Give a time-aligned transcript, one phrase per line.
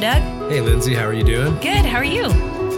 [0.00, 0.50] Doug.
[0.50, 1.54] Hey, Lindsay, how are you doing?
[1.56, 1.84] Good.
[1.84, 2.28] How are you?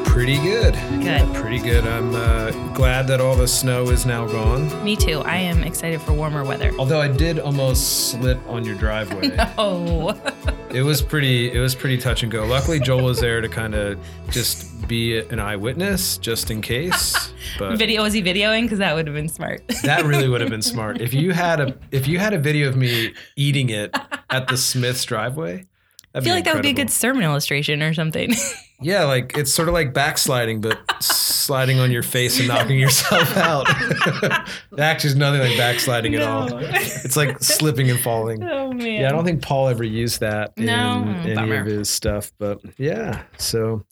[0.05, 0.75] Pretty good.
[0.75, 1.05] Good.
[1.05, 1.87] Yeah, pretty good.
[1.87, 4.83] I'm uh, glad that all the snow is now gone.
[4.85, 5.21] Me too.
[5.21, 6.73] I am excited for warmer weather.
[6.79, 9.37] Although I did almost slip on your driveway.
[9.59, 10.15] Oh,
[10.71, 11.53] It was pretty.
[11.53, 12.47] It was pretty touch and go.
[12.47, 13.99] Luckily, Joel was there to kind of
[14.31, 17.33] just be an eyewitness, just in case.
[17.59, 18.63] But video was he videoing?
[18.63, 19.67] Because that would have been smart.
[19.83, 21.01] that really would have been smart.
[21.01, 23.95] If you had a if you had a video of me eating it
[24.31, 25.67] at the Smiths driveway,
[26.15, 28.33] I feel like that would be a good sermon illustration or something.
[28.83, 33.37] Yeah, like it's sort of like backsliding, but sliding on your face and knocking yourself
[33.37, 33.67] out.
[34.79, 36.49] Actually, it's nothing like backsliding at all.
[37.03, 38.43] It's like slipping and falling.
[38.45, 39.01] oh man.
[39.01, 40.99] Yeah, I don't think Paul ever used that No?
[41.03, 41.61] in Mm, any bummer.
[41.61, 43.23] of his stuff, but yeah.
[43.39, 43.85] So,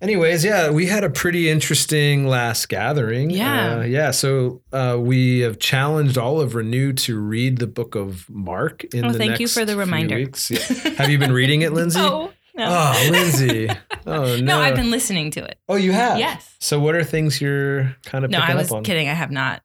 [0.00, 3.30] anyways, yeah, we had a pretty interesting last gathering.
[3.30, 3.76] Yeah.
[3.78, 4.10] uh, yeah.
[4.10, 9.04] So uh, we have challenged all of Renew to read the book of Mark in
[9.04, 10.16] Oh, the thank you for the reminder.
[10.16, 10.50] weeks.
[10.50, 10.60] Yeah.
[10.96, 12.00] Have you been reading it, Lindsay?
[12.00, 12.66] Oh no.
[12.68, 13.68] Oh, Lindsay.
[14.06, 14.36] Oh no.
[14.36, 15.58] no, I've been listening to it.
[15.66, 16.18] Oh, you have.
[16.18, 16.56] Yes.
[16.58, 18.82] So, what are things you're kind of No, picking I was up on?
[18.84, 19.08] kidding.
[19.08, 19.62] I have not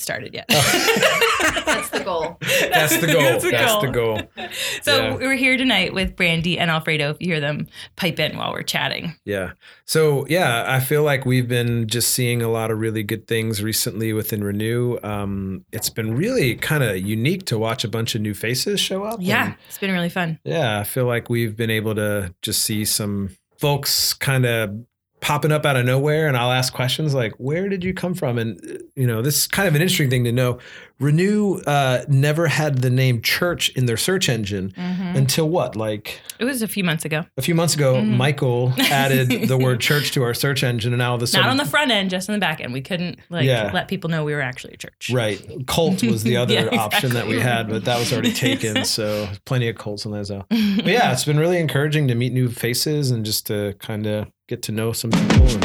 [0.00, 0.46] started yet.
[0.48, 2.36] That's the goal.
[2.40, 3.22] That's the goal.
[3.22, 4.16] That's That's, the the goal.
[4.16, 4.22] goal.
[4.82, 5.14] So Yeah.
[5.16, 7.10] we're here tonight with Brandie and Alfredo.
[7.10, 9.14] If you hear them pipe in while we're chatting.
[9.24, 9.52] Yeah.
[9.84, 13.62] So yeah, I feel like we've been just seeing a lot of really good things
[13.62, 14.98] recently within Renew.
[15.02, 19.04] Um, it's been really kind of unique to watch a bunch of new faces show
[19.04, 19.18] up.
[19.20, 20.38] Yeah, And, it's been really fun.
[20.44, 24.74] yeah, I feel like we've been able to just see some folks kind of
[25.22, 28.38] popping up out of nowhere and I'll ask questions like where did you come from
[28.38, 28.60] and
[28.96, 30.58] you know this is kind of an interesting thing to know
[30.98, 35.16] renew uh, never had the name church in their search engine Mhm.
[35.16, 37.24] until what like It was a few months ago.
[37.36, 38.16] a few months ago Mhm.
[38.16, 41.64] michael added the word church to our search engine and now the Not on the
[41.64, 42.72] front end, just on the back end.
[42.72, 43.70] We couldn't like Yeah.
[43.72, 45.10] let people know we were actually a church.
[45.12, 48.84] right cult was the other Yeah, option that we had but that was already taken
[48.98, 52.32] so plenty of cults in that so but yeah it's been really encouraging to meet
[52.32, 55.64] new faces and just to kind of get to know some people and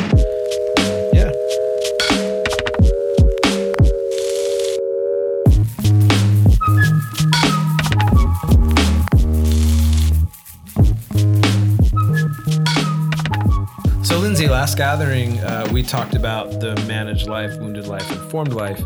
[1.13, 1.31] yeah
[14.03, 18.81] So, Lindsay, last gathering, uh, we talked about the managed life, wounded life, informed life,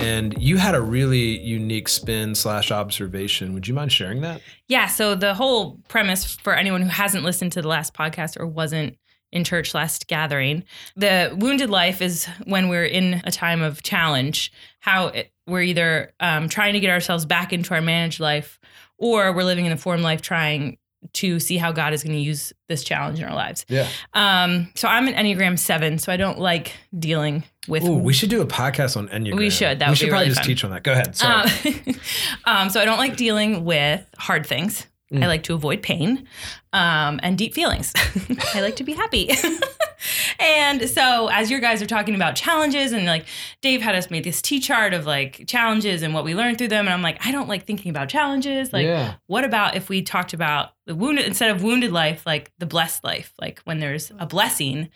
[0.00, 3.52] and you had a really unique spin slash observation.
[3.52, 4.40] Would you mind sharing that?
[4.68, 4.86] Yeah.
[4.86, 8.96] So the whole premise for anyone who hasn't listened to the last podcast or wasn't
[9.34, 10.64] in church last gathering,
[10.96, 14.52] the wounded life is when we're in a time of challenge.
[14.78, 18.58] How it, we're either um, trying to get ourselves back into our managed life,
[18.96, 20.78] or we're living in a form life trying
[21.12, 23.66] to see how God is going to use this challenge in our lives.
[23.68, 23.88] Yeah.
[24.14, 27.84] Um, so I'm an Enneagram seven, so I don't like dealing with.
[27.84, 29.36] Ooh, we should do a podcast on Enneagram.
[29.36, 29.80] We should.
[29.80, 30.46] That we would should be probably really just fun.
[30.46, 30.82] teach on that.
[30.82, 31.16] Go ahead.
[31.16, 31.50] Sorry.
[31.86, 31.94] Um,
[32.44, 34.86] um, so I don't like dealing with hard things.
[35.12, 35.22] Mm.
[35.22, 36.26] I like to avoid pain
[36.72, 37.92] um, and deep feelings.
[38.54, 39.30] I like to be happy.
[40.38, 43.26] and so as your guys are talking about challenges and like
[43.60, 46.68] Dave had us make this T chart of like challenges and what we learned through
[46.68, 46.86] them.
[46.86, 48.72] And I'm like, I don't like thinking about challenges.
[48.72, 49.14] Like, yeah.
[49.26, 53.04] what about if we talked about the wounded instead of wounded life, like the blessed
[53.04, 53.32] life?
[53.40, 54.88] Like when there's a blessing,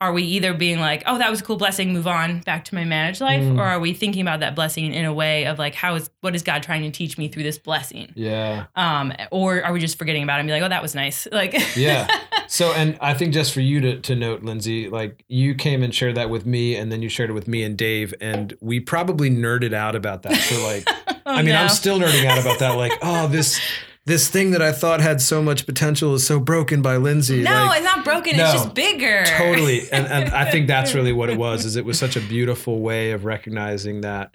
[0.00, 2.74] are we either being like, oh, that was a cool blessing, move on back to
[2.74, 3.42] my managed life?
[3.42, 3.58] Mm.
[3.58, 6.36] Or are we thinking about that blessing in a way of like, how is what
[6.36, 8.12] is God trying to teach me through this blessing?
[8.14, 8.66] Yeah.
[8.76, 11.26] Um, or are we just forgetting about it and be like, oh, that was nice?
[11.38, 12.08] Like Yeah.
[12.50, 15.94] So, and I think just for you to, to note, Lindsay, like you came and
[15.94, 18.80] shared that with me, and then you shared it with me and Dave, and we
[18.80, 20.88] probably nerded out about that for like,
[21.28, 22.76] Oh, I mean, I'm still nerding out about that.
[22.76, 23.60] Like, oh, this
[24.08, 27.42] this thing that I thought had so much potential is so broken by Lindsay.
[27.42, 28.44] No, like, it's not broken, No.
[28.44, 29.24] it's just bigger.
[29.26, 32.20] totally and, and i think that's really what it was is it was such a
[32.20, 34.34] beautiful way of recognizing that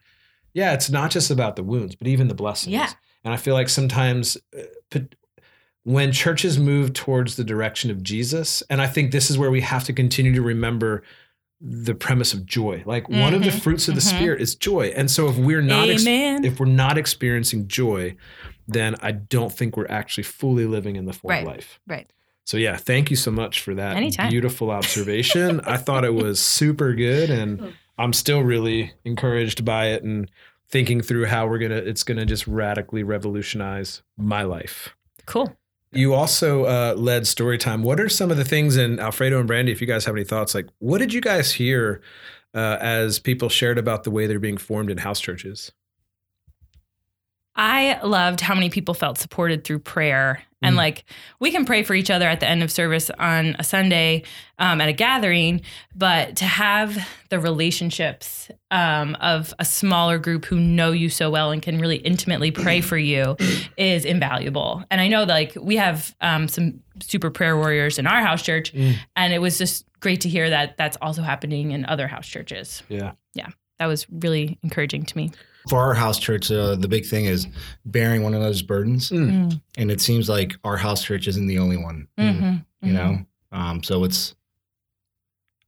[0.54, 2.90] yeah it's not just about the wounds but even the blessings Yeah.
[3.26, 5.00] and i feel like sometimes uh,
[5.84, 9.62] when churches move towards the direction of jesus and i think this is where we
[9.62, 11.04] have to continue to remember
[11.62, 14.16] the premise of joy like one of the Mhm, fruits of the mhm.
[14.18, 18.16] spirit is joy and so if we're not ex- if we're not experiencing joy
[18.68, 21.46] then i don't think we're actually fully living in the full Right.
[21.46, 22.10] life right.
[22.46, 24.30] so yeah, thank you so much for that Anytime.
[24.30, 25.60] beautiful observation.
[25.62, 30.30] I thought it was super good and I'm still really encouraged by it and
[30.68, 34.96] thinking through how we're going to it's going to just radically revolutionize my life.
[35.26, 35.56] Cool.
[35.92, 37.84] You also uh, led story time.
[37.84, 40.26] What are some of the things in Alfredo and Brandie if you guys have any
[40.26, 42.02] thoughts like what did you guys hear
[42.56, 45.72] uh, as people shared about the way they're being formed in house churches?
[47.56, 50.42] I loved how many people felt supported through prayer.
[50.64, 50.78] And Mm.
[50.78, 51.04] like,
[51.42, 54.24] we can pray for each other at the end of service on a Sunday
[54.60, 55.62] um, at a gathering,
[55.94, 56.98] but to have
[57.30, 61.98] the relationships um, of a smaller group who know you so well and can really
[61.98, 63.36] intimately pray for you
[63.78, 64.84] is invaluable.
[64.90, 68.74] And I know, like, we have um, some super prayer warriors in our house church,
[68.74, 68.96] Mm.
[69.16, 72.84] and it was just great to hear that that's also happening in other house churches.
[72.90, 73.12] Yeah.
[73.34, 73.48] Yeah.
[73.80, 75.32] That was really encouraging to me.
[75.70, 77.48] For our house church, uh, the big thing is
[77.86, 79.62] bearing one another's burdens, Mm.
[79.78, 82.08] and it seems like our house church isn't the only one.
[82.20, 82.66] Mhm.
[82.82, 84.36] You know, um, so it's.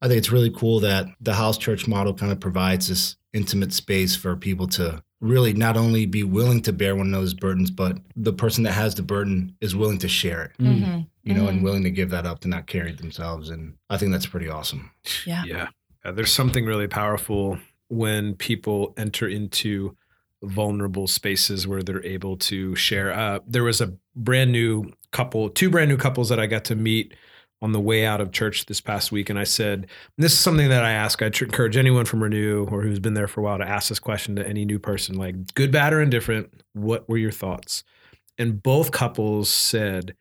[0.01, 3.73] I think it's really cool that the house church model kind of provides this intimate
[3.73, 7.97] space for people to really not only be willing to bear one another's burdens, but
[8.15, 10.51] the person that has the burden is willing to share it.
[10.61, 10.81] Mm.
[10.83, 11.07] Mhm.
[11.23, 11.63] You know, and Mhm.
[11.63, 14.49] willing to give that up to not carry it themselves, and I think that's pretty
[14.49, 14.91] awesome.
[15.25, 15.43] Yeah.
[15.45, 15.67] Yeah.
[16.03, 17.57] Uh, there's something really powerful
[17.95, 19.95] when people enter into
[20.43, 23.11] vulnerable spaces where they're able to share.
[23.11, 26.75] Uh, there was a brand new couple, two brand new couples that I got to
[26.75, 27.13] meet
[27.61, 29.29] on the way out of church this past week.
[29.29, 32.65] And I said, and this is something that I ask, I encourage anyone from Renew
[32.65, 35.15] or who's been there for a while to ask this question to any new person
[35.15, 37.83] like, good, bad, or indifferent, what were your thoughts?
[38.37, 40.15] And both couples said,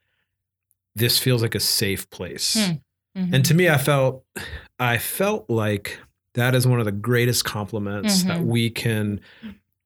[0.94, 2.54] this feels like a safe place.
[2.54, 3.20] Hmm.
[3.20, 3.34] Mhm.
[3.34, 4.24] And to me, I felt,
[4.78, 5.98] I felt like
[6.34, 8.44] that is one of the greatest compliments that Mhm.
[8.46, 9.20] we can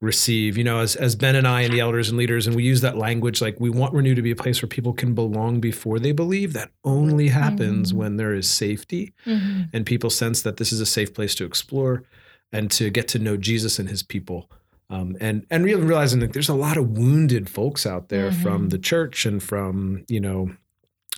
[0.01, 0.57] receive.
[0.57, 2.81] You know, as as Ben and I and the elders and leaders, and we use
[2.83, 5.99] that language like we want Renew to be a place where people can belong before
[5.99, 6.53] they believe.
[6.53, 7.97] That only happens Mhm.
[7.97, 9.69] when there is safety Mhm.
[9.73, 12.05] and people sense that this is a safe place to explore
[12.53, 14.51] and to get to know Jesus and His people.
[14.89, 18.67] Um, and and really realizing that there's a lot of wounded folks out there from
[18.69, 18.71] Mhm.
[18.71, 20.53] the church and from you know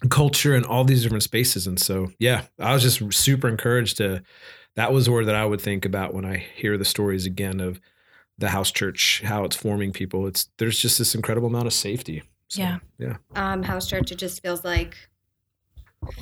[0.09, 1.67] culture and all these different spaces.
[1.67, 4.23] And so yeah, I was just super encouraged to.
[4.77, 7.61] That was a word that I would think about when I hear the stories again
[7.61, 7.81] of
[8.39, 10.27] the house church, how it's forming people.
[10.27, 12.23] It's there's just this incredible amount of safety.
[12.49, 12.79] So, Yeah.
[12.99, 14.97] yeah, Um, house church, it just feels like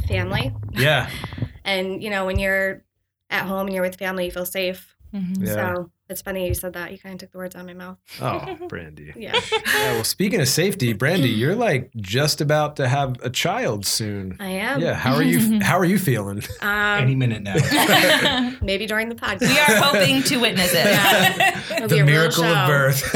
[0.08, 0.52] family.
[0.72, 1.08] yeah,
[1.64, 2.82] And, you know, when you're
[3.30, 4.94] at home and you're with family, you feel safe.
[5.14, 5.46] Mhm.
[5.46, 5.54] Yeah.
[5.54, 6.90] So it's funny you said that.
[6.92, 7.98] You kind of took the words out of my mouth.
[8.20, 9.12] Oh, Brandie.
[9.16, 9.38] Yeah.
[9.52, 14.36] Yeah, well, speaking of safety, Brandie, you're like just about to have a child soon.
[14.40, 14.80] I am.
[14.80, 15.60] Yeah, how are you?
[15.68, 16.42] How are you feeling?
[16.62, 17.54] Any Um, minute now.
[18.62, 19.40] maybe during the podcast.
[19.42, 21.76] we are hoping to witness it.
[21.76, 22.66] It'll be a real show.
[22.66, 23.14] birth.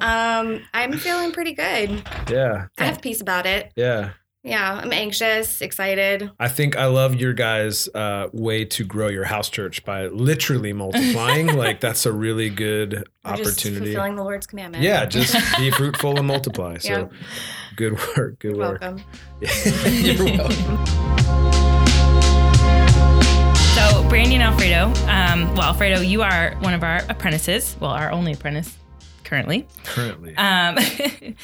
[0.00, 2.02] Um, I'm feeling pretty good.
[2.30, 3.72] yeah, I have peace about it.
[3.76, 4.10] yeah.
[4.42, 6.30] Yeah, I'm anxious, excited.
[6.40, 10.72] I think I love your guys' uh, way to grow your house church by literally
[10.84, 11.48] multiplying.
[11.48, 13.84] like that's a really good We're just opportunity.
[13.92, 14.82] fulfilling the Lord's commandment.
[14.82, 16.78] Yeah, just be fruitful and multiply.
[16.78, 17.18] So Yeah.
[17.76, 18.38] good work.
[18.38, 18.80] Good You're work.
[18.80, 19.04] welcome.
[19.42, 20.86] You're welcome.
[23.76, 27.76] So, Brandie and Alfredo, um, well, Alfredo, you are one of our apprentices.
[27.78, 28.74] Well, our only apprentice
[29.30, 29.66] currently.
[29.84, 30.36] Currently.
[30.36, 30.76] Um,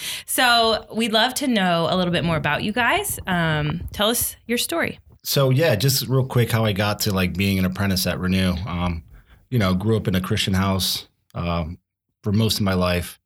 [0.26, 3.20] so, we'd love to know a little bit more about you guys.
[3.28, 4.98] Um, tell us your story.
[5.22, 8.54] So yeah, just real quick, how I got to like being an apprentice at Renew.
[8.66, 9.02] Um,
[9.50, 11.78] you know, grew up in a Christian house um,
[12.22, 13.18] for most of my life.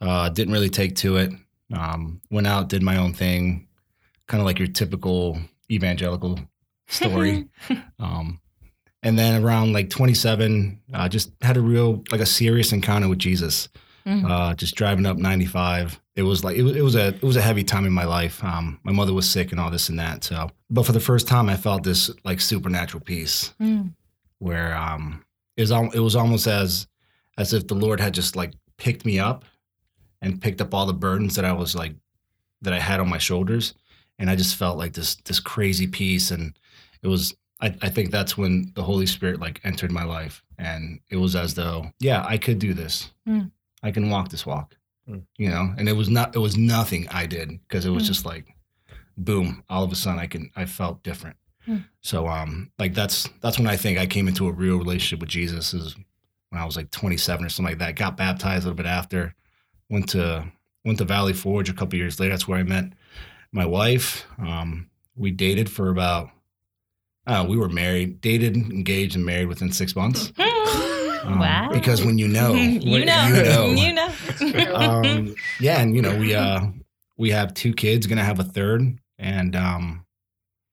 [0.00, 1.32] Uh, didn't really take to it.
[1.72, 3.66] Um, went out, did my own thing,
[4.26, 5.38] kind of like your typical
[5.70, 6.38] evangelical
[6.88, 7.48] story.
[7.98, 8.40] um,
[9.02, 13.18] and then around like 27, uh, just had a real like a serious encounter with
[13.18, 13.68] Jesus.
[14.06, 14.30] Mhm.
[14.30, 15.98] Uh, just driving up 95.
[16.14, 18.04] It was like it was, it was a it was a heavy time in my
[18.04, 18.42] life.
[18.44, 20.24] Um, my mother was sick and all this and that.
[20.24, 23.94] So, but for the first time, I felt this like supernatural peace Mm.
[24.38, 25.24] where um,
[25.56, 26.86] it was al- it was almost as
[27.38, 29.44] as if the Lord had just like picked me up
[30.20, 31.94] and picked up all the burdens that I was like
[32.62, 33.74] that I had on my shoulders,
[34.18, 36.56] and I just felt like this this crazy peace, and
[37.02, 41.00] it was I, I think that's when the Holy Spirit like entered my life, and
[41.08, 43.50] it was as though yeah I could do this, Mm.
[43.84, 44.76] I can walk this walk,
[45.08, 45.22] Mm.
[45.36, 48.06] you know, and it was not it was nothing I did because it was Mm.
[48.06, 48.46] just like
[49.16, 51.36] boom all of a sudden I can I felt different.
[51.68, 51.84] Mm.
[52.00, 55.28] So um like that's that's when I think I came into a real relationship with
[55.28, 55.94] Jesus is
[56.50, 57.96] when I was like 27 or something like that.
[57.96, 59.34] Got baptized a little bit after.
[59.90, 60.50] Went to
[60.84, 62.32] went to Valley Forge a couple years later.
[62.32, 62.92] That's where I met
[63.52, 64.26] my wife.
[64.38, 66.30] Um, we dated for about
[67.26, 70.32] uh, we were married, dated, engaged, and married within six months.
[71.24, 71.70] Um, wow.
[71.72, 74.74] Because when you know, you know, you know, you know.
[74.74, 76.66] um, yeah, and you know we uh
[77.16, 80.04] we have two kids, gonna have a third, and um,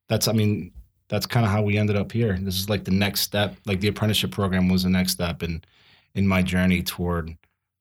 [0.10, 0.72] that's I mean
[1.10, 2.38] that's kind of how we ended up here.
[2.40, 3.56] This is like the next step.
[3.66, 5.64] Like the apprenticeship program was the next step in
[6.16, 7.38] in my journey toward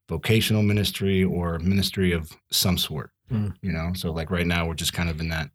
[0.09, 3.11] vocational ministry or ministry of some sort.
[3.33, 3.55] Mm.
[3.63, 5.51] You know, so like right now we're just kind of in that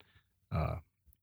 [0.52, 0.76] uh,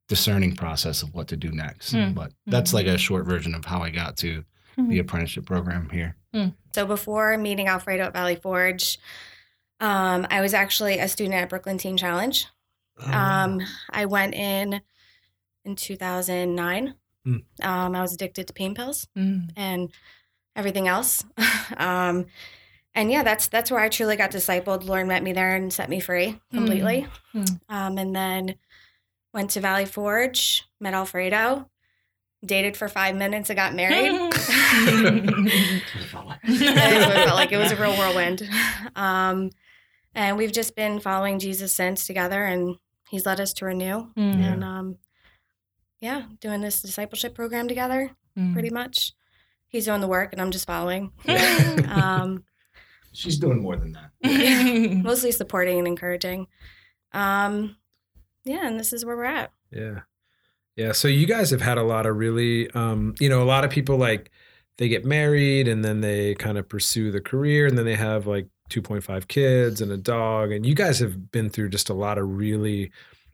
[0.08, 1.94] discerning process of what to do next.
[1.94, 2.14] Mm.
[2.14, 4.44] But that's like a short version of how I got to
[4.76, 6.16] the apprenticeship program here.
[6.74, 8.98] So before meeting Alfredo at Valley Forge,
[9.80, 12.46] Um, I was actually a student at Brooklyn Teen Challenge.
[13.04, 13.60] Um,
[13.90, 14.80] I went in
[15.64, 16.94] in 2009.
[17.24, 17.36] Hmm.
[17.62, 19.50] Um, I was addicted to pain pills Mm.
[19.56, 19.90] and
[20.54, 21.24] everything else.
[21.76, 22.26] um,
[22.94, 24.84] and yeah, that's that's where I truly got discipled.
[24.84, 27.06] Lauren met me there and set me free completely.
[27.32, 27.44] Hmm.
[27.68, 28.54] Um, and then
[29.34, 31.68] went to Valley Forge, met Alfredo,
[32.44, 34.12] dated for five minutes, and got married.
[35.32, 37.52] That's what it felt like.
[37.52, 38.48] It was a real whirlwind.
[38.96, 39.50] Um,
[40.14, 42.76] and we've just been following Jesus since together, and
[43.10, 44.06] He's led us to renew.
[44.16, 44.34] Mm.
[44.42, 44.96] And um,
[46.00, 48.54] yeah, doing this discipleship program together, Mm.
[48.54, 49.12] pretty much.
[49.68, 51.12] He's doing the work, and I'm just following.
[51.88, 52.44] Um,
[53.12, 55.02] She's doing more than that.
[55.04, 56.46] mostly supporting and encouraging.
[57.12, 57.76] Um,
[58.44, 59.52] yeah, and this is where we're at.
[59.70, 60.00] Yeah.
[60.76, 60.92] Yeah.
[60.92, 63.70] So you guys have had a lot of really, um, you know, a lot of
[63.70, 64.30] people like
[64.78, 68.26] they get married and then they kind of pursue the career and then they have
[68.26, 70.50] like 2.5 kids and a dog.
[70.50, 72.90] And you guys have been through just a lot of really,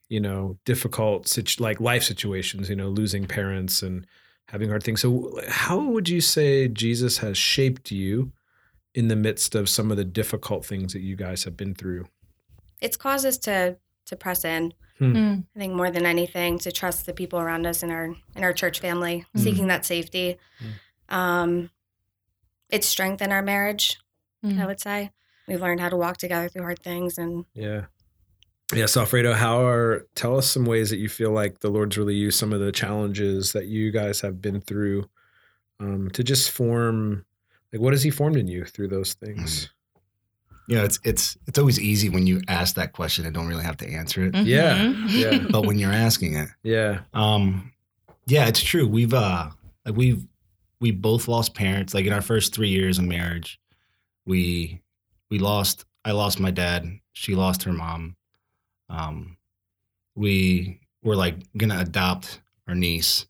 [0.08, 4.06] you know, difficult, situ- like life situations, you know, losing parents and
[4.48, 5.00] having hard things.
[5.00, 8.32] So, how would you say Jesus has shaped you
[8.94, 12.06] in the midst of some of the difficult things that you guys have been through?
[12.80, 13.76] It's caused us to
[14.06, 14.72] to press in.
[15.00, 15.44] Mm.
[15.54, 18.52] I think more than anything, to trust the people around us in our in our
[18.52, 19.40] church family, Mm.
[19.40, 20.38] seeking that safety.
[21.08, 21.70] Um,
[22.70, 23.96] it's strengthened our marriage.
[24.44, 25.10] I would say
[25.46, 27.86] we've learned how to walk together through hard things, and Yeah.
[28.74, 32.14] Yes, Alfredo, how are tell us some ways that you feel like the Lord's really
[32.14, 35.08] used some of the challenges that you guys have been through
[35.80, 37.24] um, to just form
[37.72, 39.70] like what has he formed in you through those things?
[40.68, 43.64] You know, it's it's it's always easy when you ask that question and don't really
[43.64, 44.34] have to answer it.
[44.46, 45.08] Yeah, Mhm.
[45.10, 45.46] yeah.
[45.50, 47.00] But when you're asking it, Yeah.
[47.14, 47.72] um,
[48.26, 48.86] yeah, it's true.
[48.86, 49.50] We've uh,
[49.86, 50.24] like we've
[50.80, 51.94] we both lost parents.
[51.94, 53.58] Like in our first three years of marriage,
[54.26, 54.80] we
[55.30, 55.84] we lost.
[56.04, 56.86] I lost my dad.
[57.12, 58.16] She lost her mom.
[58.90, 59.38] Um,
[60.14, 63.26] we were like gonna adopt our niece.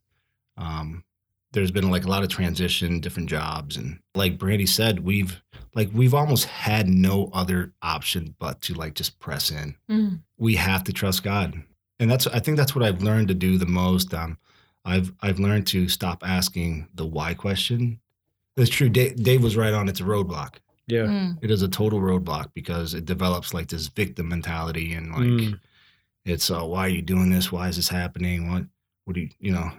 [0.56, 1.04] Um,
[1.52, 5.40] there's been like a lot of transition, different jobs, and like Brandie said, we've
[5.74, 10.20] like we've almost had no other option but to like just press in Mm.
[10.38, 11.62] we have to trust God.
[12.00, 14.12] And that's I think that's what I've learned to do the most.
[14.14, 14.38] Um,
[14.84, 18.00] I've I've learned to stop asking the why question.
[18.56, 18.88] That's true.
[18.88, 19.88] Dave, Dave was right on.
[19.88, 20.56] It's a roadblock.
[20.86, 21.04] Yeah.
[21.06, 21.38] Mm.
[21.42, 25.60] It is a total roadblock because it develops like this victim mentality and like Mm.
[26.24, 27.50] it's uh, why are you doing this?
[27.52, 28.50] Why is this happening?
[28.50, 28.64] What
[29.04, 29.70] what do you you know?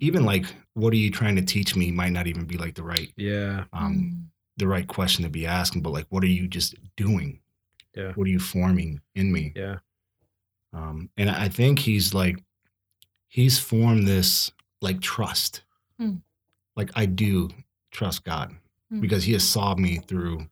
[0.00, 0.44] Even like
[0.74, 3.64] what are you trying to teach me might not even be like the right Yeah.
[3.72, 7.40] um the right question to be asking, but like what are you just doing?
[7.94, 8.12] Yeah.
[8.14, 9.52] What are you forming in me?
[9.56, 9.78] Yeah.
[10.72, 12.42] Um, and I think he's like,
[13.28, 14.50] he's formed this
[14.82, 15.62] like trust.
[15.98, 16.16] Hmm.
[16.76, 17.50] Like I do
[17.92, 18.54] trust God
[18.90, 19.00] Hmm.
[19.00, 20.48] because he has saw me through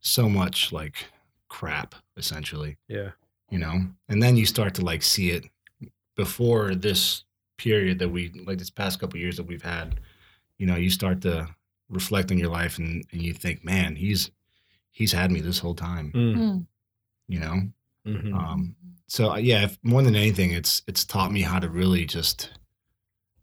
[0.00, 1.06] so much like
[1.48, 3.10] crap, essentially, Yeah.
[3.50, 3.86] you know?
[4.08, 5.44] And then you start to like see it
[6.16, 7.24] before this
[7.58, 10.00] period that we, like this past couple years that we've had,
[10.58, 11.48] you know, you start to
[11.88, 14.30] reflect on your life and, and you think, man, he's,
[14.90, 16.36] he's had me this whole time, Mm.
[16.36, 16.66] Mm.
[17.28, 17.60] you know?
[18.06, 18.32] Mhm.
[18.34, 18.76] Um,
[19.08, 22.50] so uh, yeah, if, more than anything, it's it's taught me how to really just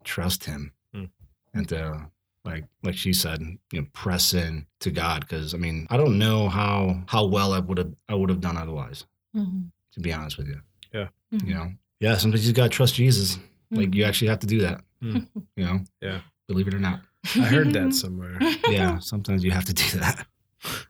[0.03, 1.05] trust Him, Hmm.
[1.53, 2.07] and to
[2.45, 3.41] like like she said,
[3.73, 5.21] you know, press in to God.
[5.21, 8.39] Because I mean, I don't know how how well I would have I would have
[8.41, 9.05] done otherwise.
[9.35, 9.69] Mhm.
[9.93, 10.61] To be honest with you,
[10.93, 11.47] Mhm.
[11.47, 13.37] you know, yeah, sometimes you just gotta trust Jesus.
[13.73, 14.81] Like you actually have to do that.
[15.01, 15.19] Hmm.
[15.55, 16.19] You know, Yeah.
[16.47, 17.01] believe it or not.
[17.35, 18.37] I heard that somewhere.
[18.69, 20.25] Yeah, sometimes you have to do that.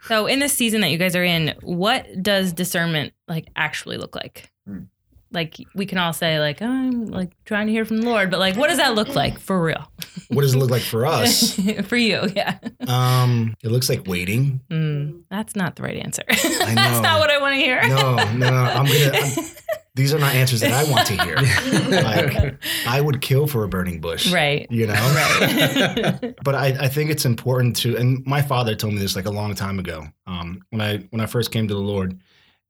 [0.08, 4.16] So in this season that you guys are in, what does discernment like actually look
[4.16, 4.52] like?
[4.68, 4.84] Hmm.
[5.32, 8.40] Like we can all say like I'm like trying to hear from the Lord, but
[8.40, 9.92] like what does that look like for real?
[10.30, 11.60] What does it look like for us?
[11.88, 12.60] for you, yeah.
[12.88, 14.62] Um, it looks like waiting.
[14.70, 16.22] Mm, that's not the right answer.
[16.30, 16.36] know.
[16.76, 17.82] that's not what I want to hear.
[17.88, 18.64] No, no, no.
[18.64, 19.12] I'm gonna.
[19.18, 19.46] I'm,
[19.96, 21.36] these are not answers that I want to hear.
[22.04, 22.56] Like,
[22.88, 24.32] I would kill for a burning bush.
[24.32, 24.66] right.
[24.72, 24.94] You know.
[24.94, 26.34] Right.
[26.44, 29.32] But I, I think it's important to, and my father told me this like a
[29.32, 30.06] long time ago.
[30.28, 32.20] Um, when I when I first came to the Lord,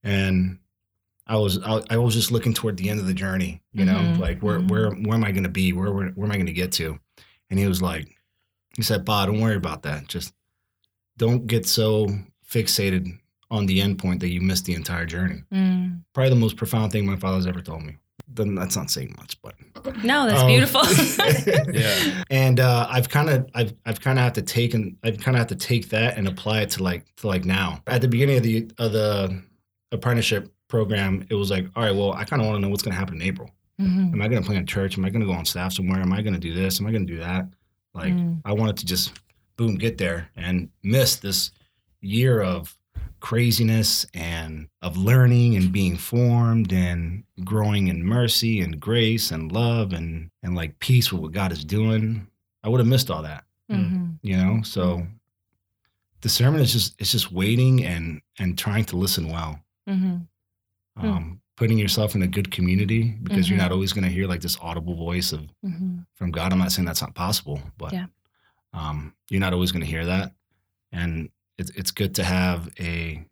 [0.03, 0.59] and
[1.25, 3.61] I was I, I was just looking toward the end of the journey.
[3.71, 4.19] You know, Mhm.
[4.19, 5.71] like where where where am I going to be?
[5.73, 6.99] Where, where where am I going to get to?
[7.49, 8.07] And he was like,
[8.75, 10.07] he said, "Bob, don't worry about that.
[10.07, 10.33] Just
[11.17, 12.07] don't get so
[12.49, 13.17] fixated
[13.53, 16.01] on the end point that you missed the entire journey." Mm.
[16.13, 17.97] Probably the most profound thing my father's ever told me.
[18.35, 19.53] Then that's not saying much, but
[20.03, 20.81] No, that's um, beautiful.
[21.73, 22.23] Yeah.
[22.31, 25.35] And uh, I've kind of I've I've kind of have to take and I've kind
[25.35, 27.81] of have to take that and apply it to like to like now.
[27.87, 29.41] At the beginning of the of the
[29.91, 32.81] apprenticeship program, it was like, all right, well, I kind of want to know what's
[32.83, 33.49] going to happen in April.
[33.79, 34.13] Mhm.
[34.13, 34.97] Am I going to plant a church?
[34.97, 35.99] Am I going to go on staff somewhere?
[36.01, 36.79] Am I going to do this?
[36.79, 37.47] Am I going to do that?
[37.93, 38.41] Like Mm.
[38.45, 39.13] I wanted to just
[39.57, 41.51] boom get there and miss this
[42.01, 42.75] year of
[43.23, 49.93] craziness and of learning and being formed and growing in mercy and grace and love
[49.93, 52.27] and and like peace with what God is doing,
[52.65, 53.45] I would have missed all that.
[53.71, 54.19] Mhm.
[54.23, 54.61] You know?
[54.63, 55.07] So
[56.19, 59.57] discernment is just it's just waiting and and trying to listen well.
[59.87, 60.27] Mhm.
[60.97, 61.07] Hmm.
[61.07, 63.61] Um, putting yourself in a good community because you're Mhm.
[63.61, 66.05] not always going to hear like this audible voice of Mhm.
[66.15, 66.51] from God.
[66.51, 68.07] I'm not saying that's not possible, but Yeah.
[68.73, 70.33] um, you're not always going to hear that,
[70.91, 73.25] and it's it's good to have a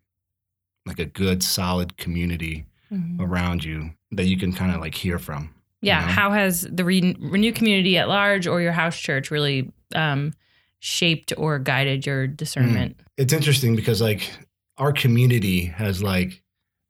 [0.85, 3.19] like a good solid community Mhm.
[3.21, 5.53] around you that you can kind of like hear from.
[5.81, 6.01] Yeah.
[6.01, 6.11] you know?
[6.13, 10.33] How has the Re- Renew community at large or your house church really um,
[10.79, 12.99] shaped or guided your discernment?
[13.17, 14.29] It's interesting because like
[14.77, 16.41] our community has like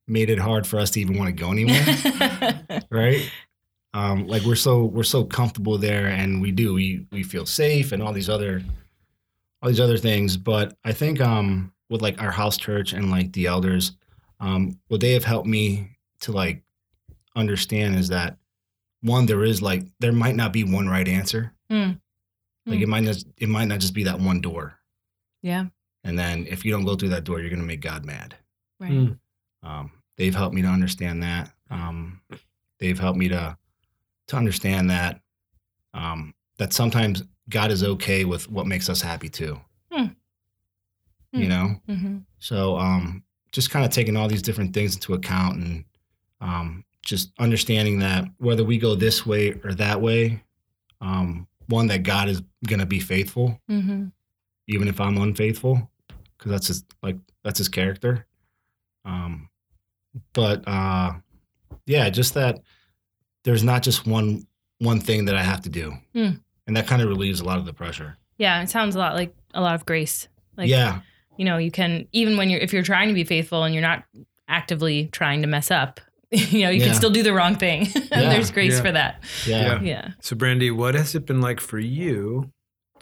[0.08, 2.84] made it hard for us to even want to go anywhere.
[2.90, 3.30] right?
[3.94, 7.92] Um, like we're so we're so comfortable there, and we do we we feel safe
[7.92, 8.64] and all these other
[9.62, 10.38] all these other things.
[10.38, 13.94] But I think um, with like our house church and like the elders,
[14.40, 16.64] um, what they have helped me to like
[17.36, 18.38] understand is that
[19.02, 21.54] one there is like there might not be one right answer.
[21.70, 21.92] Hmm.
[22.68, 22.84] Like Hmm.
[22.84, 24.76] it might not it might not just be that one door,
[25.42, 25.66] yeah.
[26.04, 28.36] and then if you don't go through that door, you're gonna make God mad.
[28.80, 28.92] Right.
[28.92, 29.20] Mm.
[29.64, 31.52] Um, they've helped me to understand that.
[31.72, 32.22] Um,
[32.80, 33.58] they've helped me to
[34.28, 35.22] to understand that
[35.96, 39.60] um, that sometimes God is okay with what makes us happy too.
[39.92, 40.06] Hmm.
[41.34, 41.50] You Hmm.
[41.50, 45.86] know, hmm so um, just kind of taking all these different things into account and
[46.42, 50.42] um, just understanding that whether we go this way or that way,
[51.02, 54.08] um, one that God is gonna be faithful, hmm
[54.68, 55.90] even if I'm unfaithful,
[56.38, 58.26] because that's his like that's his character.
[59.06, 59.50] Um,
[60.34, 61.14] but uh,
[61.86, 62.60] yeah, just that
[63.44, 64.46] there's not just one
[64.80, 66.32] one thing that I have to do, Hmm.
[66.68, 68.18] And that kind of relieves a lot of the pressure.
[68.38, 68.62] Yeah.
[68.62, 70.28] It sounds a lot like a lot of grace.
[70.58, 71.02] Like, yeah,
[71.38, 73.82] you know, you can, even when you're, if you're trying to be faithful and you're
[73.82, 74.04] not
[74.48, 76.00] actively trying to mess up,
[76.32, 76.88] you know, you Yeah.
[76.88, 77.88] can still do the wrong thing.
[78.12, 78.82] and there's grace Yeah.
[78.82, 79.24] for that.
[79.48, 79.82] yeah, Yeah.
[79.82, 80.08] Yeah.
[80.22, 82.52] So, Brandie, what has it been like for you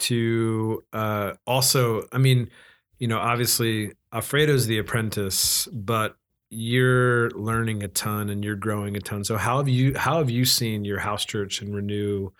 [0.00, 2.06] to uh, also?
[2.12, 2.50] I mean,
[2.98, 6.16] you know, obviously, Alfredo's the apprentice, but
[6.50, 9.24] you're learning a ton and you're growing a ton.
[9.24, 12.30] So, how have you how have you seen your house church and renew?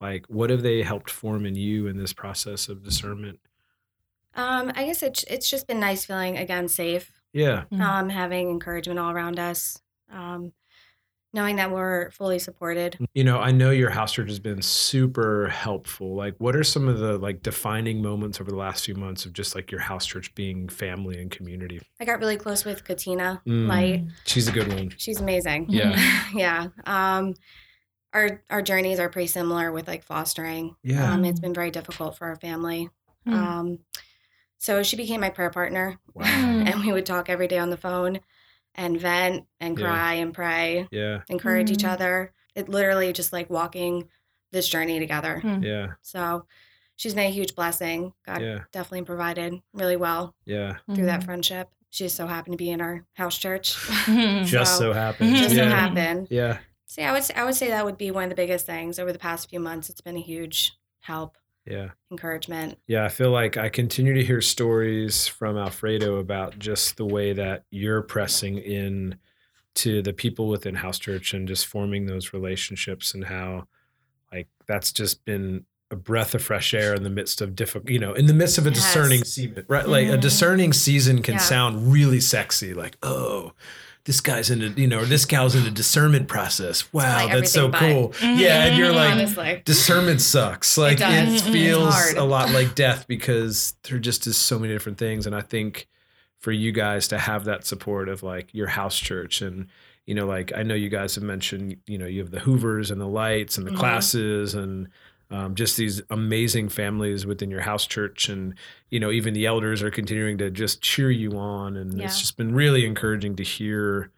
[0.00, 3.40] Like, what have they helped form in you in this process of discernment?
[4.34, 7.80] Um, I guess it's it's just been nice feeling again safe, Yeah, Mhm.
[7.80, 9.80] um, having encouragement all around us,
[10.12, 10.52] um,
[11.32, 12.98] knowing that we're fully supported.
[13.14, 16.14] you know, I know your house church has been super helpful.
[16.14, 19.32] Like, what are some of the like defining moments over the last few months of
[19.32, 21.80] just like your house church being family and community?
[21.98, 23.66] I got really close with Katina Mm.
[23.68, 24.04] Light.
[24.26, 24.92] She's a good one.
[24.98, 25.66] She's amazing.
[25.70, 25.96] Yeah.
[26.34, 26.68] yeah.
[26.84, 27.32] Um,
[28.16, 30.74] our our journeys are pretty similar with like fostering.
[30.82, 31.12] Yeah.
[31.12, 32.88] Um, it's been very difficult for our family.
[33.26, 33.34] Hmm.
[33.34, 33.78] Um,
[34.58, 36.24] so she became my prayer partner, Wow.
[36.26, 38.20] and we would talk every day on the phone,
[38.74, 39.84] and vent and Yeah.
[39.86, 41.20] cry and pray, Yeah.
[41.28, 41.90] encourage each Mm.
[41.92, 42.32] other.
[42.54, 44.08] It literally just like walking
[44.52, 45.40] this journey together.
[45.40, 45.62] Hmm.
[45.62, 45.86] Yeah.
[46.02, 46.46] So
[46.96, 48.14] she's been a huge blessing.
[48.24, 48.60] God Yeah.
[48.72, 50.76] definitely provided really well Yeah.
[50.94, 51.24] through that Mhm.
[51.24, 51.68] friendship.
[51.90, 53.76] She just so happened to be in our house church.
[54.44, 55.36] Just so So- happened.
[55.36, 55.64] just yeah.
[55.64, 56.28] so happened.
[56.30, 56.58] Yeah.
[56.86, 58.64] So yeah, I would say, I would say that would be one of the biggest
[58.66, 59.90] things over the past few months.
[59.90, 61.90] It's been a huge help, Yeah.
[62.10, 62.78] encouragement.
[62.86, 63.04] Yeah.
[63.04, 67.64] I feel like I continue to hear stories from Alfredo about just the way that
[67.70, 69.16] you're pressing in
[69.74, 73.66] to the people within house church and just forming those relationships and how
[74.32, 77.98] like that's just been a breath of fresh air in the midst of difficult, you
[77.98, 78.76] know, in the midst of a Yes.
[78.78, 79.86] discerning season, right?
[79.86, 80.20] Like a Mhm.
[80.20, 81.40] discerning season can Yeah.
[81.40, 83.52] sound really sexy, like, oh,
[84.06, 86.90] this guy's in a, you know, or this gal's in a discernment process.
[86.92, 88.08] Wow, that's so cool.
[88.08, 88.22] but.
[88.22, 88.64] Yeah.
[88.66, 90.78] And you're like, Honestly, discernment sucks.
[90.78, 91.28] Like it.
[91.28, 95.26] It's feels a lot like death because there just is so many different things.
[95.26, 95.88] And I think
[96.38, 99.66] for you guys to have that support of like your house church and
[100.06, 102.92] you know, like I know you guys have mentioned, you know, you have the Hoovers
[102.92, 103.78] and the lights and the Mhm.
[103.78, 104.86] classes and
[105.30, 108.28] um, just these amazing families within your house church.
[108.28, 108.54] And
[108.90, 111.76] you know even the elders are continuing to just cheer you on.
[111.76, 114.10] And it's just been really encouraging to hear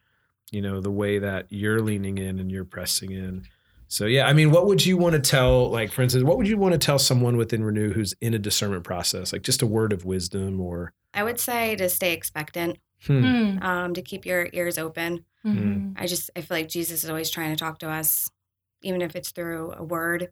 [0.50, 3.44] you know the way that you're leaning in and you're pressing in.
[3.90, 6.46] So yeah i mean what would you want to tell like for instance what would
[6.46, 9.32] you want to tell someone within renew who's in a discernment process?
[9.32, 13.62] Like just a word of wisdom or I would say to stay expectant, hmm, Mhm.
[13.62, 15.24] um, to keep your ears open.
[15.44, 15.94] Mhm.
[15.96, 18.28] I just I feel like Jesus is always trying to talk to us,
[18.82, 20.28] even if it's through a word,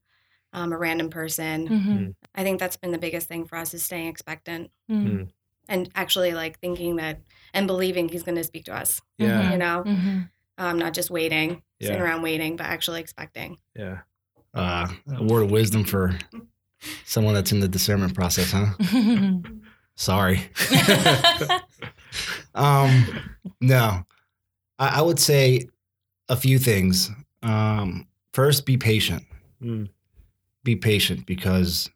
[0.57, 1.69] um, a random person.
[1.69, 2.15] Mhm.
[2.35, 5.29] I think that's been the biggest thing for us is staying expectant Mhm.
[5.69, 7.21] and actually like thinking that
[7.55, 9.01] and believing He's going to speak to us.
[9.19, 10.31] yeah You know, Mhm.
[10.59, 13.59] um, not just waiting, sitting around waiting, but actually expecting.
[13.77, 14.01] yeah
[14.55, 16.19] Uh, a word of wisdom for
[17.05, 18.73] someone that's in the discernment process, huh?
[19.97, 20.41] Sorry.
[22.55, 23.05] um,
[23.61, 24.05] no,
[24.79, 25.69] I, I would say
[26.29, 27.11] a few things.
[27.43, 29.25] Um, first, be patient.
[29.63, 29.89] Mm.
[30.67, 31.89] Be patient because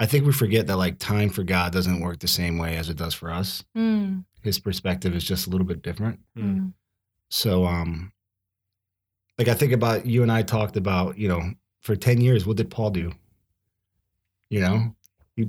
[0.00, 2.88] I think we forget that like time for God doesn't work the same way as
[2.88, 3.62] it does for us.
[3.76, 6.20] Mm, His perspective is just a little bit different.
[6.34, 6.72] mm,
[7.28, 8.12] So, um,
[9.38, 12.56] like I think about you and I talked about, you know, for 10 years, what
[12.56, 13.12] did Paul do?
[14.48, 14.94] You know,
[15.36, 15.46] he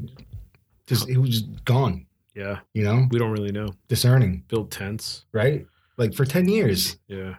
[0.86, 2.60] just, he was just gone, Yeah.
[2.74, 3.70] you know, We don't really know.
[3.88, 5.24] discerning, Build tents.
[5.32, 5.66] right?
[5.96, 6.98] Like for 10 years.
[7.08, 7.36] Yeah.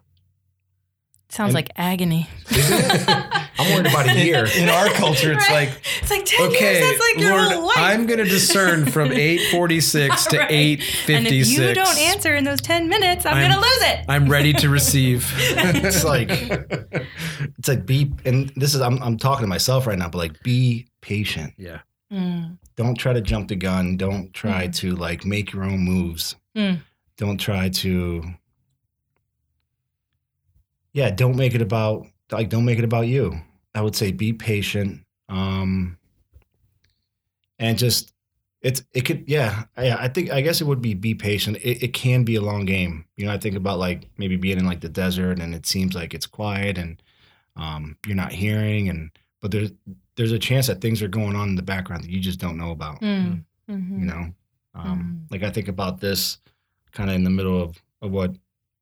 [1.31, 2.27] Sounds And- like agony.
[3.61, 4.47] I'm worried about a year.
[4.57, 5.69] In our culture, it's Right.
[5.69, 6.88] like, It's like 10 okay, years.
[6.99, 7.77] That's like your Lord, whole life.
[7.79, 10.51] I'm going to discern from 846 to Right.
[10.51, 11.09] 856.
[11.19, 14.05] and if you don't answer in those 10 minutes, I'm, I'm- going to lose it.
[14.09, 15.31] I'm ready to receive.
[15.38, 20.09] It's like, it's like be, and this is, I'm, I'm talking to myself right now,
[20.09, 21.53] but like be patient.
[21.59, 21.81] yeah.
[22.12, 23.99] Mm, Don't try to jump the gun.
[23.99, 24.75] Don't try Mhm.
[24.77, 26.37] to like make your own moves.
[26.57, 26.81] Mm.
[27.19, 28.23] Don't try to,
[30.92, 33.40] yeah, don't make it about, like, don't make it about you.
[33.74, 35.03] I would say be patient.
[35.29, 35.98] Um,
[37.59, 38.12] and just,
[38.62, 41.59] it's, it could, yeah, yeah, I think, I guess it would be be patient.
[41.59, 43.05] It, it can be a long game.
[43.16, 45.94] You know, I think about like maybe being in like the desert and it seems
[45.94, 47.01] like it's quiet and
[47.57, 49.70] um, you're not hearing and, but there's,
[50.16, 52.59] there's a chance that things are going on in the background that you just don't
[52.59, 54.01] know about mm, mhm.
[54.01, 54.35] you know
[54.74, 55.31] um Mhm.
[55.31, 56.38] like i think about this
[56.90, 58.35] kind of in the middle of of what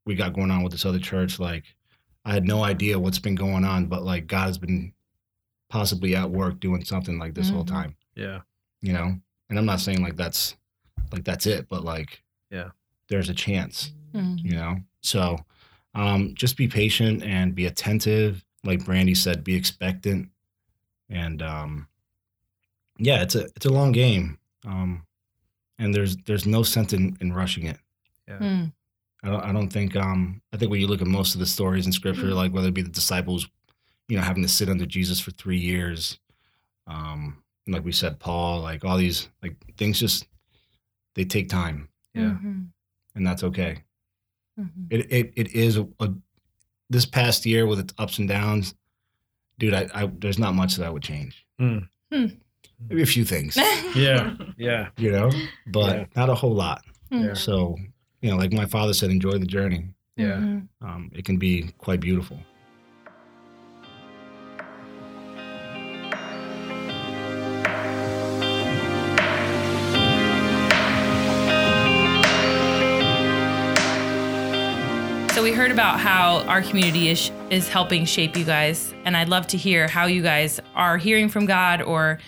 [0.06, 1.64] we got going on with this other church like
[2.26, 4.92] i had no idea what's been going on but like god has been
[5.70, 7.68] possibly at work doing something like this whole Mhm.
[7.68, 7.96] time.
[8.14, 8.40] Yeah.
[8.82, 9.18] you know?
[9.48, 10.56] And i'm not saying like that's
[11.12, 12.70] like that's it but like Yeah.
[13.08, 14.76] there's a chance Mm, you know?
[15.02, 15.38] So
[15.94, 18.44] um just be patient and be attentive.
[18.64, 20.30] Like brandie said be expectant.
[21.10, 21.88] And um
[22.98, 24.38] yeah it's a it's a long game.
[24.64, 25.06] Um
[25.78, 27.78] and there's there's no sense in, in rushing it.
[28.28, 28.72] Mm,
[29.26, 31.46] i don't i don't think um i think when you look at most of the
[31.46, 33.48] stories in scripture like whether it be the disciples
[34.08, 36.18] you know having to sit under jesus for three years
[36.86, 40.26] um like we said paul like all these like things just
[41.14, 42.36] they take time Yeah.
[42.42, 42.68] mhm,
[43.14, 43.82] and that's okay
[44.58, 44.86] mhm.
[44.90, 46.12] it it, it is a, a
[46.88, 48.74] this past year with its ups and downs
[49.58, 51.78] dude I, I there's not much that i would change Hmm.
[52.12, 52.26] Hmm.
[52.88, 53.56] maybe a few things
[53.96, 54.34] Yeah.
[54.58, 54.90] Yeah.
[54.98, 55.30] you know
[55.66, 56.04] but Yeah.
[56.14, 57.34] not a whole lot Yeah.
[57.34, 57.76] so
[58.26, 59.84] you know like my father said enjoy the journey
[60.16, 60.38] Yeah.
[60.38, 60.68] Mhm.
[60.82, 62.38] um, it can be quite beautiful
[75.34, 79.28] So we heard about how our community is is helping shape you guys, and I'd
[79.28, 82.18] love to hear how you guys are hearing from God or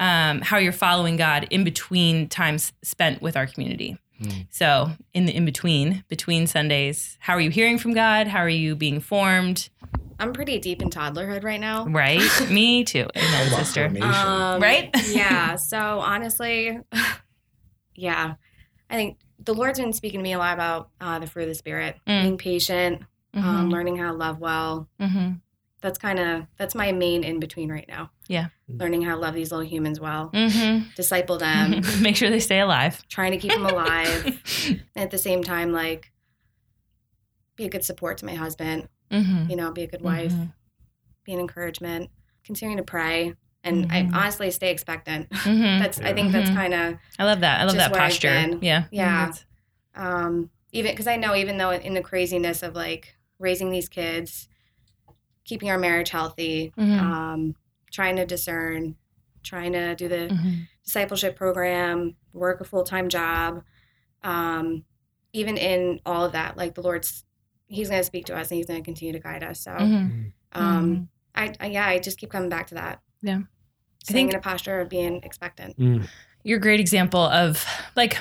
[0.00, 3.98] um, how you're following God in between times spent with our community.
[4.18, 4.28] Hmm.
[4.50, 8.26] So in the in between, between Sundays, how are you hearing from God?
[8.26, 9.68] How are you being formed?
[10.18, 11.84] I'm pretty deep in toddlerhood right now.
[11.86, 13.82] Right, me too, Amen, About sister.
[13.84, 14.10] formation.
[14.12, 14.90] Um, Right?
[15.10, 15.56] yeah.
[15.56, 16.78] So honestly,
[17.94, 18.34] yeah,
[18.90, 21.48] I think the Lord's been speaking to me a lot about uh, the fruit of
[21.50, 22.22] the Spirit, Mm.
[22.22, 23.02] being patient,
[23.34, 24.88] um, Mhm, learning how to love well.
[25.00, 25.40] mhm,
[25.86, 28.10] That's kind of that's my main in between right now.
[28.26, 28.46] Yeah.
[28.66, 30.88] learning how to love these little humans well, mm-hmm.
[30.96, 33.04] disciple them, Make sure they stay alive.
[33.08, 36.10] trying to keep them alive, and at the same time, like
[37.54, 38.88] be a good support to my husband.
[39.12, 40.52] Mhm, You know, be a good wife, mhm,
[41.22, 42.10] be an encouragement,
[42.42, 43.86] continuing to pray, and.
[43.92, 45.30] I honestly stay expectant.
[45.30, 45.78] mhm.
[45.78, 47.60] That's I think that's kind of I love that.
[47.60, 48.58] I love that posture.
[48.60, 48.86] Yeah.
[48.90, 49.32] Yeah.
[49.94, 54.48] Um, even because I know even though in the craziness of like raising these kids,
[55.46, 57.00] keeping our marriage healthy, Mhm.
[57.00, 57.54] um,
[57.90, 58.96] trying to discern,
[59.42, 63.62] trying to do the mhm, discipleship program, work a full time job,
[64.22, 64.84] um,
[65.32, 67.22] even in all of that, like the Lord's,
[67.68, 69.58] He's going to speak to us and He's going to continue to guide us.
[69.60, 71.08] So, mhm, um, mhm.
[71.34, 73.00] I, I yeah, I just keep coming back to that.
[73.22, 73.40] Yeah.
[74.08, 75.76] I think- in a posture of being expectant.
[75.78, 76.06] Mm.
[76.44, 77.64] You're a great example of
[77.96, 78.18] like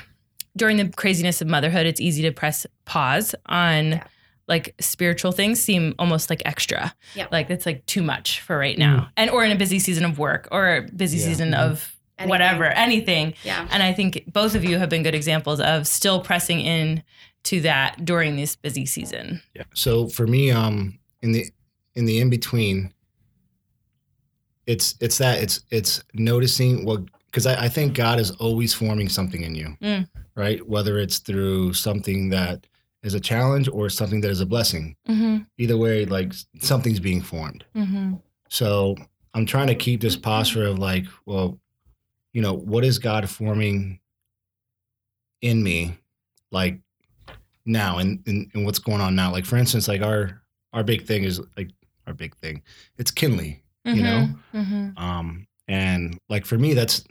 [0.58, 4.08] during the craziness of motherhood, it's easy to press pause on Yeah.
[4.48, 6.94] Like spiritual things seem almost like extra.
[7.16, 7.28] Yeah.
[7.32, 9.10] Like it's like too much for right now.
[9.18, 11.26] And or in a busy season of work or a busy Yeah.
[11.26, 11.58] season Mhm.
[11.60, 12.30] of Anything.
[12.30, 13.34] whatever, anything.
[13.44, 13.68] Yeah.
[13.72, 17.02] And I think both of you have been good examples of still pressing in
[17.46, 19.42] to that during this busy season.
[19.56, 19.64] Yeah.
[19.74, 21.46] So for me, um, in the
[21.96, 22.94] in the in between,
[24.68, 29.10] it's it's that it's it's noticing what because I, I think God is always forming
[29.10, 30.08] something in you, Mm.
[30.36, 30.66] right?
[30.68, 32.66] Whether it's through something that
[33.06, 34.96] is a challenge or something that is a blessing.
[35.08, 35.44] Mm-hmm.
[35.60, 37.64] Either way, like something's being formed.
[37.76, 38.16] Mm-hmm.
[38.50, 38.96] So
[39.36, 41.60] I'm trying to keep this posture of like, well,
[42.34, 44.00] you know, what is God forming
[45.42, 45.98] in me,
[46.52, 46.80] like
[47.66, 49.32] now and, and and what's going on now.
[49.32, 50.42] Like for instance, like our
[50.74, 51.70] our big thing is like
[52.08, 52.64] our big thing.
[52.98, 54.30] It's Kinley, you know.
[54.54, 54.98] Mhm.
[55.00, 57.04] Um, and like for me, that's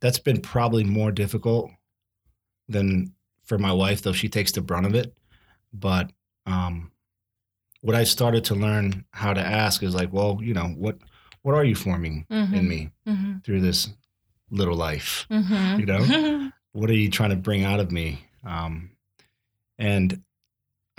[0.00, 1.70] that's been probably more difficult
[2.68, 3.12] than
[3.44, 5.14] for my wife, though she takes the brunt of it.
[5.74, 6.10] But
[6.46, 6.90] um,
[7.82, 10.96] what I started to learn how to ask is like, well, you know, what
[11.42, 12.52] what are you forming Mhm.
[12.54, 13.44] in me Mhm.
[13.44, 13.88] through this
[14.50, 15.26] little life?
[15.30, 15.78] Mhm.
[15.80, 16.50] You know?
[16.72, 18.26] What are you trying to bring out of me?
[18.44, 18.90] Um,
[19.78, 20.22] and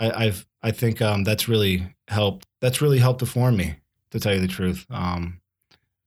[0.00, 2.46] I, I've I think um, that's really helped.
[2.60, 3.74] That's really helped to form me,
[4.10, 4.86] to tell you the truth.
[4.90, 5.40] Um,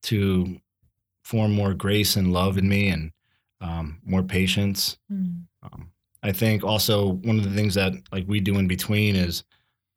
[0.04, 0.60] to
[1.24, 3.12] form more grace and love in me, and
[3.62, 4.98] um, more patience.
[5.12, 5.44] Mhm.
[6.24, 9.44] I think also one of the things that like we do in between is,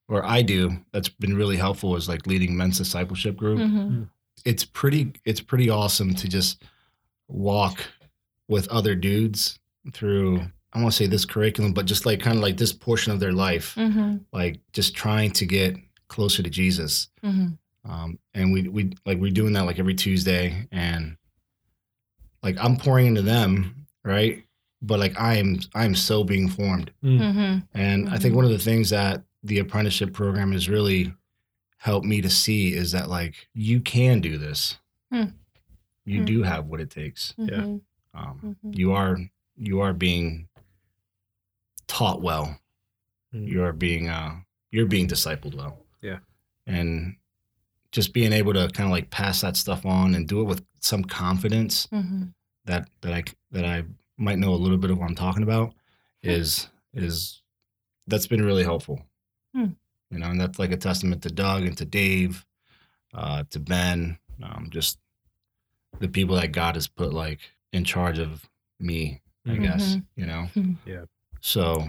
[0.09, 3.59] or I do, that's been really helpful is like leading men's discipleship group.
[3.59, 4.09] Mhm.
[4.45, 6.63] It's pretty, it's pretty awesome to just
[7.29, 7.85] walk
[8.49, 9.59] with other dudes
[9.93, 10.39] through.
[10.39, 13.13] I don't want to say this curriculum, but just like kind of like this portion
[13.13, 14.25] of their life, Mhm.
[14.33, 15.77] like just trying to get
[16.09, 17.09] closer to Jesus.
[17.25, 17.59] Mhm.
[17.85, 21.17] Um, and we we like we're doing that like every Tuesday, and
[22.43, 24.45] like I'm pouring into them, right?
[24.83, 27.67] But like I am I'm so being formed, Mhm.
[27.73, 31.13] and I think one of the things that the apprenticeship program has really
[31.79, 34.79] helped me to see is that like you can do this.
[35.13, 35.27] Hmm.
[36.05, 36.25] You Hmm.
[36.27, 37.33] do have what it takes.
[37.39, 37.47] Yeah.
[37.63, 37.81] Mhm.
[38.15, 38.77] Um, Mhm.
[38.77, 39.19] you are
[39.57, 40.49] you are being
[41.87, 42.59] taught well.
[43.35, 43.49] Mm.
[43.49, 44.41] You are being uh
[44.71, 45.79] you're being discipled well.
[46.01, 46.19] Yeah.
[46.67, 47.17] And
[47.93, 50.65] just being able to kind of like pass that stuff on and do it with
[50.81, 52.33] some confidence Mhm.
[52.65, 53.85] that that I that I
[54.19, 55.75] might know a little bit of what I'm talking about
[56.23, 57.43] is is
[58.07, 59.03] that's been really helpful.
[59.55, 59.71] Hmm.
[60.11, 62.45] You know, and that's like a testament to Doug and to Dave,
[63.15, 64.99] uh, to Ben, um, just
[66.01, 67.41] the people that God has put like
[67.73, 68.49] in charge of
[68.79, 69.63] me, I Mhm.
[69.63, 69.95] guess.
[69.97, 70.05] Mhm.
[70.17, 70.49] You know?
[70.55, 70.77] Mhm.
[70.87, 71.05] Yeah.
[71.41, 71.89] So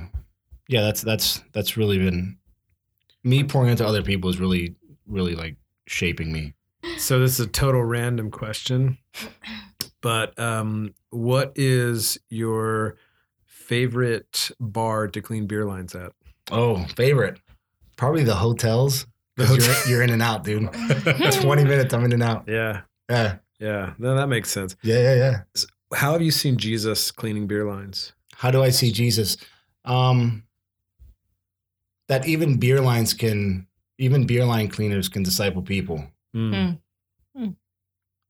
[0.70, 2.38] yeah, that's that's that's really been
[3.24, 5.56] me pouring into other people is really, really like
[5.88, 6.54] shaping me.
[6.98, 8.98] So this is a total random question,
[10.04, 12.98] but um, what is your
[13.46, 16.12] favorite bar to clean beer lines at?
[16.52, 17.40] Oh, favorite.
[17.98, 19.08] Probably the hotels.
[19.38, 20.72] 'Cause Hotel- You're, you're in and out, dude.
[21.42, 22.44] 20 minutes, I'm in and out.
[22.48, 23.38] Yeah, Yeah.
[23.60, 23.94] yeah.
[23.98, 24.76] No, that makes sense.
[24.84, 25.42] Yeah, yeah, yeah.
[25.96, 28.14] How have you seen Jesus cleaning beer lines?
[28.36, 29.38] How do I see Jesus?
[29.86, 30.44] Um,
[32.10, 33.66] that even beer lines can,
[33.98, 36.06] even beer line cleaners can disciple people.
[36.36, 36.80] Mm.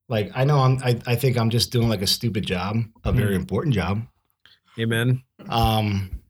[0.10, 3.12] Like I know I'm, I, I think I'm just doing like a stupid job, a
[3.12, 3.42] very Hmm.
[3.42, 4.06] important job.
[4.80, 5.24] Amen.
[5.50, 6.22] Um,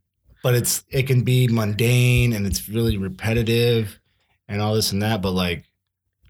[0.43, 3.99] but it's it can be mundane and it's really repetitive
[4.47, 5.21] and all this and that.
[5.21, 5.63] But like,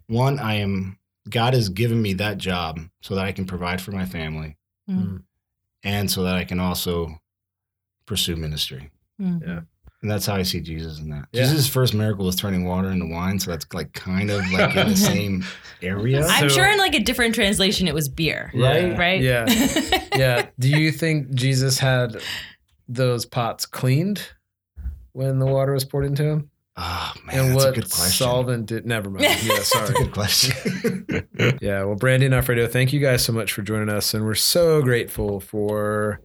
[0.07, 0.97] one, I am
[1.29, 4.57] God has given me that job so that I can provide for my family
[4.89, 5.23] Mhm.
[5.83, 7.19] and so that I can also
[8.05, 8.89] pursue ministry.
[9.19, 9.41] Mhm.
[9.41, 9.61] Yeah.
[10.03, 11.27] And that's how I see Jesus in that.
[11.31, 11.43] Yeah.
[11.43, 14.89] Jesus' first miracle was turning water into wine, so that's like kind of like in
[14.89, 15.43] the same
[15.81, 16.27] area.
[16.27, 18.51] I'm So- sure in like a different translation it was beer.
[18.53, 18.95] Right?
[18.97, 19.21] Right?
[19.21, 19.45] Yeah.
[20.15, 20.45] Yeah.
[20.59, 22.17] Do you think Jesus had
[22.87, 24.21] those pots cleaned
[25.13, 26.49] when the water was poured into him?
[26.77, 28.11] Oh man, and that's what a good question.
[28.11, 28.85] solvent did?
[28.85, 29.23] Never mind.
[29.43, 29.93] Yeah, That's a sorry.
[29.93, 31.27] good question.
[31.61, 34.13] Yeah, well, Brandie and Alfredo, thank you guys so much for joining us.
[34.13, 36.19] And we're so grateful for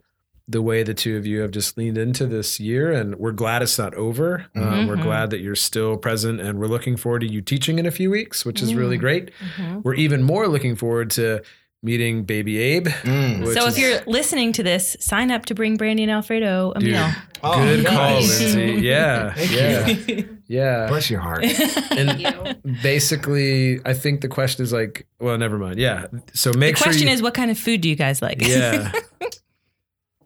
[0.51, 2.91] the way the two of you have just leaned into this year.
[2.91, 4.47] And we're glad it's not over.
[4.55, 6.41] Um, we're glad that you're still present.
[6.41, 9.01] And we're looking forward to you teaching in a few weeks, which is really Mm.
[9.01, 9.31] great.
[9.57, 9.83] Mhm.
[9.83, 11.41] We're even more looking forward to
[11.83, 12.87] meeting baby Abe.
[13.03, 13.53] Mm.
[13.53, 16.79] So if is- you're listening to this, sign up to bring Brandie and Alfredo a
[16.79, 16.91] Dude.
[16.93, 17.09] meal.
[17.43, 18.15] Oh, Good call.
[18.15, 18.71] Lindsay.
[18.81, 19.33] Yeah.
[19.35, 20.21] Thank yeah.
[20.47, 20.87] Yeah.
[20.87, 21.45] Bless your heart.
[21.91, 22.73] And you.
[22.81, 25.79] basically, I think the question is like, well, never mind.
[25.79, 26.07] Yeah.
[26.33, 28.21] So the make sure The question you, is, what kind of food do you guys
[28.21, 28.41] like?
[28.45, 28.91] yeah.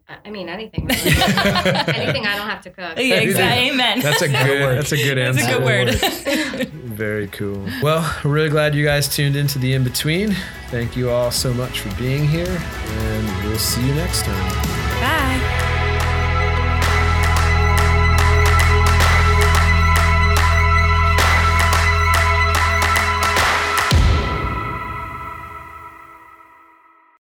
[0.08, 0.86] I I mean, anything.
[0.86, 1.00] really.
[1.02, 2.98] anything I don't have to cook.
[2.98, 3.70] yeah, exactly.
[3.70, 4.00] Amen.
[4.00, 4.60] That's a good.
[4.60, 4.76] work.
[4.76, 5.40] That's a good answer.
[5.40, 5.62] That's answer.
[5.62, 6.68] a good word.
[6.94, 7.66] Very cool.
[7.82, 10.36] Well, we're really glad you guys tuned into the in between.
[10.68, 14.52] Thank you all so much for being here, and we'll see you next time.
[15.00, 15.50] Bye.